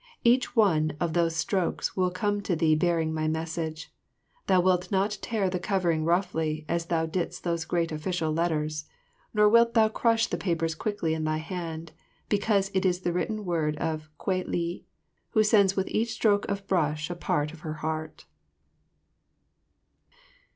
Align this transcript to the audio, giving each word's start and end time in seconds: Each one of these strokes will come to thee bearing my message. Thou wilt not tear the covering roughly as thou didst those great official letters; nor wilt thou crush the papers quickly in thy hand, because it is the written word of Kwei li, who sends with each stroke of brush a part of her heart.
Each 0.23 0.55
one 0.55 0.93
of 0.99 1.13
these 1.13 1.35
strokes 1.35 1.95
will 1.95 2.09
come 2.09 2.41
to 2.41 2.55
thee 2.55 2.73
bearing 2.73 3.13
my 3.13 3.27
message. 3.27 3.93
Thou 4.47 4.59
wilt 4.59 4.91
not 4.91 5.19
tear 5.21 5.47
the 5.47 5.59
covering 5.59 6.05
roughly 6.05 6.65
as 6.67 6.87
thou 6.87 7.05
didst 7.05 7.43
those 7.43 7.65
great 7.65 7.91
official 7.91 8.31
letters; 8.33 8.85
nor 9.31 9.47
wilt 9.47 9.75
thou 9.75 9.89
crush 9.89 10.25
the 10.25 10.37
papers 10.39 10.73
quickly 10.73 11.13
in 11.13 11.23
thy 11.23 11.37
hand, 11.37 11.91
because 12.29 12.71
it 12.73 12.83
is 12.83 13.01
the 13.01 13.13
written 13.13 13.45
word 13.45 13.75
of 13.77 14.09
Kwei 14.17 14.43
li, 14.43 14.85
who 15.33 15.43
sends 15.43 15.75
with 15.75 15.87
each 15.89 16.11
stroke 16.13 16.49
of 16.49 16.65
brush 16.65 17.11
a 17.11 17.15
part 17.15 17.53
of 17.53 17.59
her 17.59 17.73
heart. 17.85 18.25